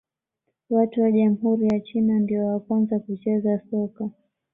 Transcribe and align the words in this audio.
Watu 0.69 1.01
wa 1.01 1.11
jamhuri 1.11 1.67
ya 1.67 1.79
China 1.79 2.19
ndio 2.19 2.45
wa 2.47 2.59
kwanza 2.59 2.99
kucheza 2.99 3.61
soka 3.71 4.09